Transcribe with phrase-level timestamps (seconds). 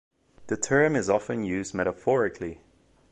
[0.47, 2.63] The term is often used metaphorically.